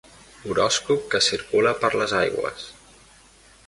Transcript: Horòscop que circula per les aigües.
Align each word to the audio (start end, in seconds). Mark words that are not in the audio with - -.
Horòscop 0.51 1.05
que 1.13 1.21
circula 1.27 1.77
per 1.85 1.95
les 2.01 2.19
aigües. 2.25 2.69